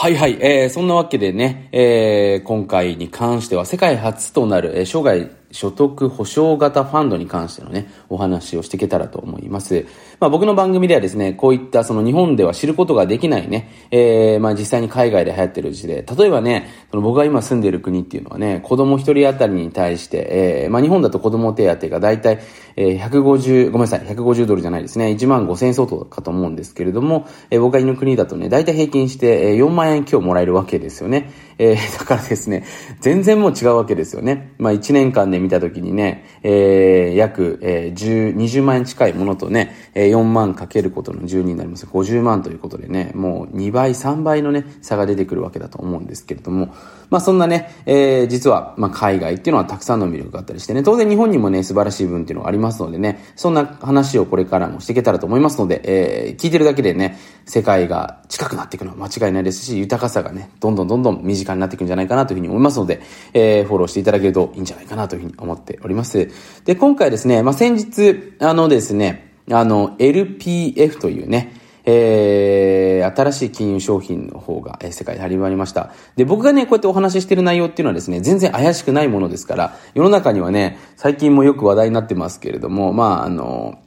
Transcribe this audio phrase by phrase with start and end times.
[0.00, 9.86] はいはい、えー、そんなわけでね、えー、今回に関しては世界初となる、えー、生涯所得保証型ファンドに関してのね、お話をしていけたらと思います。
[10.20, 22.38] まあ僕の番組ではですね、こういったその日本では知ることができないね、えー、まあ実際に海外で流行ってる事例、例えばね、その僕が今住んでる国っていうのはね、子供一人当たりに対して、えー、まあ日本だと子供手当がだいたい、
[22.80, 31.28] えー、150、ごめんなさい、150ドルじゃないですね、1万5千円相当かと思うんですけれども、えー、僕がいる国だとね、だいたい平均して、えー、4万円今日もらえるわけですよね。
[31.58, 32.64] えー、 だからですね、
[33.00, 34.54] 全然もう違うわけですよね。
[34.58, 41.86] まあ1年間で見たときにね、えー、約、えー、10、20万円近いものとね、えー、4万かけることの12になります。
[41.86, 46.68] 50万ということでね、もう2倍、3倍のね、差が出てくるわけだと思うんですけれども、
[47.10, 63.00] まあそんなね、えー、実は、まあ海外っていうのはたくさんの魅力があったりしてね、当然日本にもね、素晴らしい分っていうのがありますますのでね、そんな話をこれからもしていけたらと思いますので、えー、聞いてるだけでね、世界が近くなっていくのは間違いないですし、豊かさがね、どんどんどんどん身近になっていくんじゃないかなというふうに思いますので、
[63.32, 66.30] えー、フォローしていただけるといいんじゃないかなというふうに思っております。
[66.64, 71.57] で、今回ですね、まあ、先日、あのですね、あの、LPF というね、
[71.90, 75.90] えー、新しい金融商品の方が、えー、世界で始まりました。
[76.16, 83.78] で、僕がね、こうやってお話ししてる内容っていうのはですね、全然怪しくないものですから、世の中にはね、最近もよく話題になってますけれども、まあ、あの、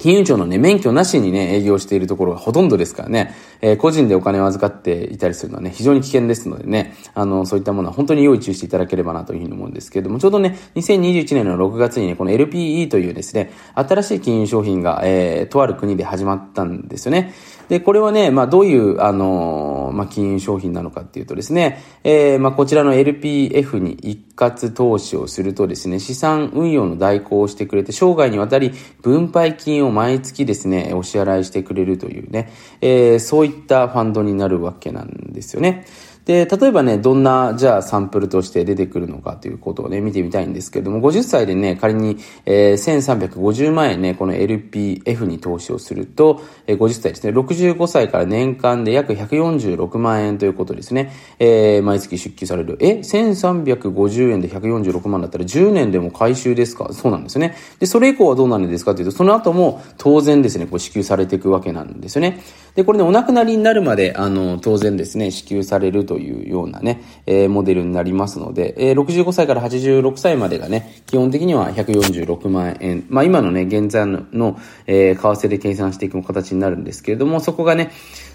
[0.00, 17.34] 金融庁のね、免許なしにね、営業しているところがほとんどですからね、えー、個人でお金を預かっていたりするのはね、非常に危険ですのでね、あの、そういったものは本当に用意注意していただければなというふうに思うんですけれども、ちょうどね、2021年の6月にね、この LPE というですね、新しい金融商品が、えー、とある国で始まったんですよね。
[17.70, 35.84] で、これはね、まあ、どういう、あの、まあ、金融商品なのかっていうとですね、えー、まあ、こちらの LPF に一括投資をするとですね、資産運用の代行をしてくれて、生涯にわたり分配金を毎月ですね、お支払いしてくれるというね、えー、そういったファンドになるわけなんですよね。
[36.24, 52.76] で、例えばね、どんな、じゃあサンプルとして出てくるのかということをね、見てみたいんですけれども、50歳でね、仮に、えー、1350万円ね、この LPF に投資をすると、えー、50歳ですね、65歳から年間で約146万円ということですね、えー、毎月出給される。
[52.80, 56.92] え ?1350 円で146万だったら10年でも回収ですか？
[56.92, 57.56] そうなんですね。
[57.78, 62.40] で、それ以降はどうなるんですかというと、その後も当然ですね、こう支給されていくわけなんですよね。
[62.74, 73.04] で、これね、お亡くなりになるまで、あの、当然ですね、支給されるというようなね、えー、モデルになりますので、えー、65歳から86歳までがね、基本的には146万円。
[73.08, 77.90] まあ今のね、現在の、えー、為替で計算していく形になるんですけれども、そこがね、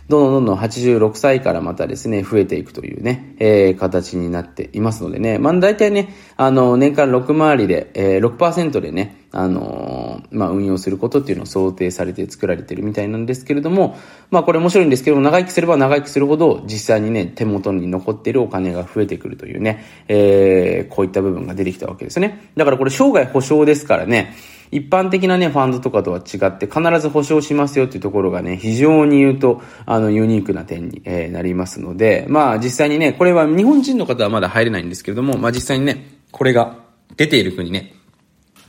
[0.07, 9.94] どんどんどんどん86歳からまたですね、増えていくというね、えー、形になっていますのでね、まあ大体ね、あの、年間6回りで、えー、6%でね、あの、
[10.35, 13.97] まあ運用することっていうのを想定されて作られてるみたいなんですけれども、
[14.29, 22.51] まあこれ面白いんですけども、長生きすれば長生きするほど、実際にね、手元に残っているお金が増えてくるというね、えー、こういった部分が出てきたわけですね。
[22.55, 24.35] だからこれ生涯保証ですからね、
[24.71, 36.77] 一般的なね、ファンドとかとは違って必ず保証しますよっていうところがね、非常に言うと、あの、ユニークな点に、えー、なりますので、まあ実際にね、これは日本人の方はまだ入れないんですけれども、まあ実際にね、これが
[37.15, 37.93] 出ている国ね、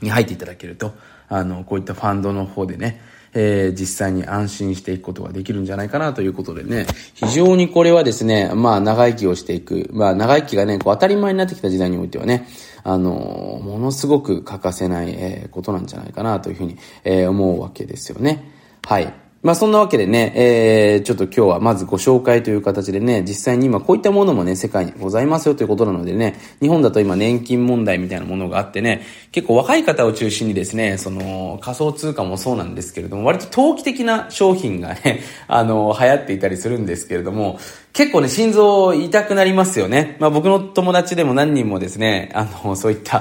[0.01, 0.93] に入っていただけると、
[1.29, 3.01] あの、こういったファンドの方でね、
[3.33, 12.47] えー、実際に安心していくことができるんじゃないかなということでね、非常にこれはですね、まあ長生きをしていく、まあ長生きがね、こう当たり前になってきた時代においてはね、
[12.83, 18.51] あの、ものすごく欠かせない、えー、ことなんじゃないかなというふうに、えー、思うわけですよね。
[18.85, 19.26] はい。
[19.43, 37.59] まあそんなわけでね、えー、ちょっと今日はまずご紹介という形でね、実際に今こういったものもね、世界にございますよということなのでね、日本だと今年金問題みたいなものがあってね、結構若い方を中心にですね、その仮想通貨もそうなんですけれども、割と投機的な商品がね、 あの、流行っていたりするんですけれども、
[37.93, 40.17] 結構ね、心臓痛くなりますよね。
[40.19, 43.19] まあ僕の友達でも何人もですね、あの、そういった、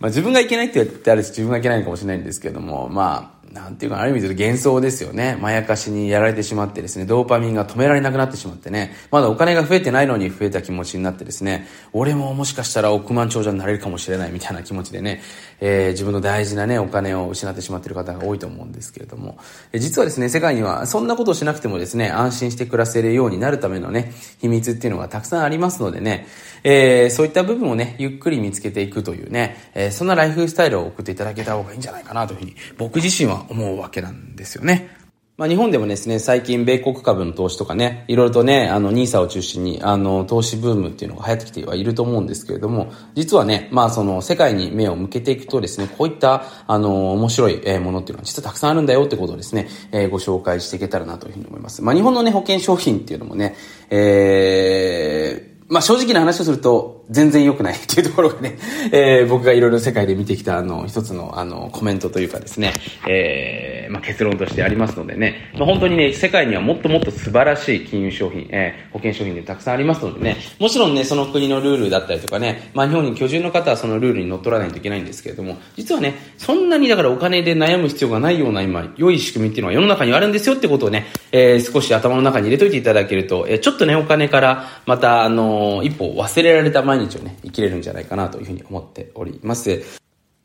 [0.00, 5.38] まあ自分がいけないって言ってあるし、自分がいけないかもしれないんですけれども、まあ、なんていうか、ある意味で幻想ですよね。
[5.40, 15.22] まやかしにやられてしまってですね、ドーパミンが止められなくなってしまってね、まだお金が増えてないのに増えた気持ちになってですね、俺ももしかしたら億万長者になれるかもしれないみたいな気持ちでね、
[15.60, 19.38] えー、自分の大事なね、お金を失ってしまっている方が多いと思うんですけれども、
[19.72, 26.26] え実はですね、世界にはそんなことをしなくてもですね、安心して暮らせるようになるためのね、秘密っていうのがたくさんありますのでね、
[26.64, 35.04] えー、そういった部分をね、ゆっくり見つけていくというね、えー、そんなライフスタイルを送っていただけた方がいいんじゃないかなというふうに、僕自身は思うわけなんですよね。
[35.36, 51.82] まあ、日本でもですね、最近米国株の投資とかね、いろいろとね、あの、ニーサを中心に、あの、投資ブームっていうのが流行ってきてはいると思うんですけれども、実はね、まあ、その、世界に目を向けていくとですね、こういった、あの、面白いものっていうのは実はたくさんあるんだよってことをですね、えー、ご紹介していけたらなというふうに思います。
[51.82, 53.56] まあ、日本のね、保険商品っていうのもね、
[53.90, 58.56] えー、まあ正直な話をすると全然良くないっていうところがね、
[58.92, 62.72] えー、僕がいろいろ世界で見てきたあの一つのあのコメントというかですね、
[63.06, 89.82] えー、まあ結論としてありますのでね、まあ本当にね、世界にはもっともっと素晴らしい金融商品、えー、保険商品でたくさんありますのでね、もちろんね、その国のルールだったりとかね、まあ日本に居住の方はそのルールに乗っ取らないといけないんですけれども、実はね、そんなにだからお金で悩む必要がないような今、良い仕組みっていうのは世の中にあるんですよってことをね、えー、少し頭の中に入れといていただけると、えー、ちょっとね、お金からまたあの一歩忘れられた毎日をね、生きれるんじゃないかなというふうに思っております。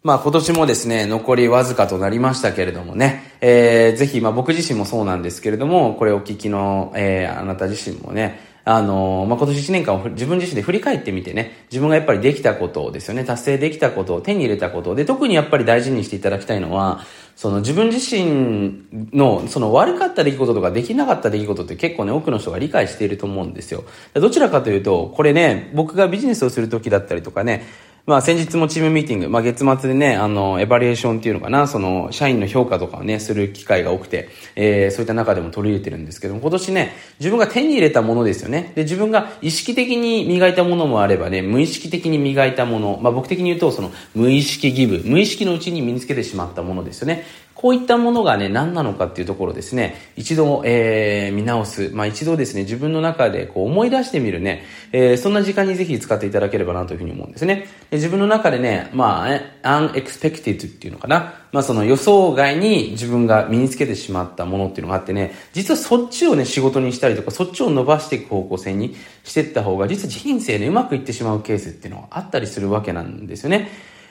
[0.01, 8.39] まあ今年もですね、残りわずかとなりましたけれどもね、えー、ぜひ、まあ僕自身もそうなんですけれども、これをお聞きの、えー、あなた自身もね、
[8.71, 17.03] あのまあ、今年1年間を自分自身で振り返ってみてね、自分がやっぱりできたことですよね、達成できたことを手に入れたことで、特にやっぱり大事にしていただきたいのは、
[17.35, 23.85] その自分自身の、その悪かった出来事とかできなかった出来事って結構ね、多くの人が理解していると思うんですよ。
[24.13, 27.65] どちらかというと、これね、僕がビジネスをする時だったりとかね、
[28.09, 38.71] まあ先日もチームミーティング、まあ月末でね、あの、エバリエーションっていうのかな、その、社員の評価とかをね、する機会が多くて、えー、そういった中でも取り入れてるんですけども、今年ね、自分が手に入れたものですよね。
[38.73, 47.25] で、自分が意識的に磨いたものもあればね、無意識的に磨いたもの、まあ僕的に言うと、その、無意識ギブ、無意識のうちに身につけてしまったものですよね。
[47.59, 51.89] こういったものがね、何なのかっていうところですね、一度、えー、見直す。
[51.93, 54.63] まあ一度ですね、自分の中でこう思い出してみるね、
[54.93, 57.67] えー、そんな時間にぜひ使っていただければなというふうに思うんですね。
[57.89, 59.25] で自分の中でね、ま
[59.61, 61.33] あ、unexpected っていうのかな。
[61.51, 68.95] まあその予想外に自分が身につけてしまったものっていうのがあってね、実はそっちをね、仕事にしたりとか、そっちを伸ばしていく方向性に
[69.25, 73.67] していった方が、実は人生ね、うまくいってしまうケースっていうのはあったりするわけなんですよね。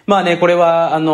[0.08, 1.12] まあね、これは、あの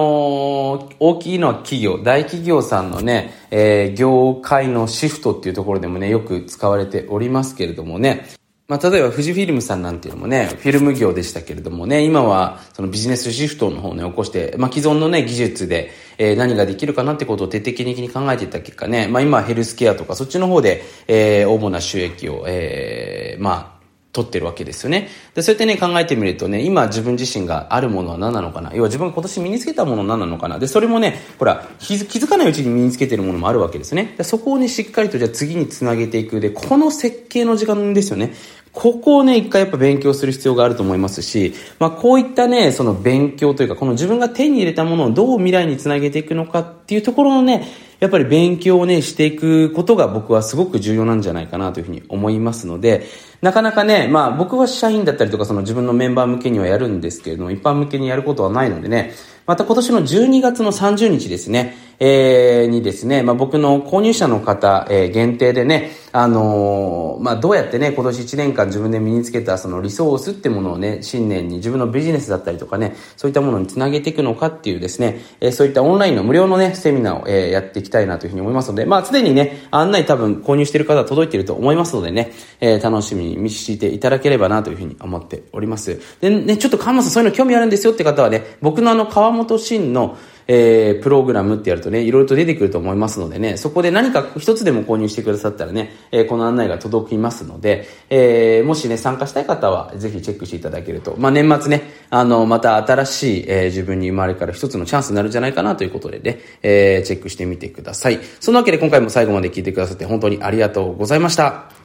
[0.88, 8.25] ー、大きいのは企業、大企業さんのね、えー、業界のシフトっていうところでもね、よく使われておりますけれどもね、
[8.69, 23.74] まあ、例えば富士フィルムさんなんていうのもね、フィルム業でしたけれどもね、今はそのビジネスシフトの方をね、起こして、まあ、既存のね、技術で、えー、何ができるかなってことを徹底的に考えていた結果ね、まあ、今ヘルスケアとかそっちの方で、えー、主な収益を、えー、まあ、
[24.14, 25.08] 取ってるわけですよね。
[25.34, 34.14] で、そうやってね、考えてみるとね、今自分自身があるものは何なのかな要は自分が今年身につけたものは何なのかなで、それもね、ほら、気づかないうちに身につけてるものもあるわけですね。
[34.16, 36.40] でそこをね、しっかりとじゃあ次につなげていく。
[36.40, 38.32] で、この設計の時間ですよね。
[38.75, 47.69] ここをね、一回やっぱ勉強する必要があると思いますし、まあこういったね、その勉強というか、この自分が手に入れたものをどう未来につなげていくのかっていうところのね、
[48.00, 53.06] やっぱり勉強をね、していくことが僕はすごく重要なんじゃないかなというふうに思いますので、
[53.43, 59.12] なかなかね、まあ僕は社員だったりとかその自分のメンバー向けにはやるんですけれども、一般向けにやることはないのでね、
[59.47, 86.00] また今年の12月の30日ですね、えー、にですね、まあ、僕の購入者の方、えー、限定でね、あのー、まあ、どうやってね、今年1年間自分で身につけたそのリソースってものをね、新年に自分のビジネスだったりとかね、そういったものにつなげていくのかっていうですね、えー、そういったオンラインの無料のね、セミナーを、えー、やっていきたいなというふうに思いますので、まあ、すでにね、案内多分購入している方は届いていると思いますのでね、えー、楽しみにしていただければなというふうに思っております。
[86.20, 108.21] で、ね、ちょっと川本さんそういうの興味あるんですよって方はね、僕のあの、川本真の、えー、プログラムってやるとね、いろいろと出てくると思いますのでね、そこで何か一つでも購入してくださったらね、えー、この案内が届きますので、えー、もしね、参加したい方は、ぜひチェックしていただけると、まあ、年末ね、あの、また新しい、えー、自分に生まれから一つのチャンスになるんじゃないかなということでね、えー、チェックしてみてください。
[108.40, 111.71] そのわけで今回も最後まで聞いてくださって本当にありがとうございました。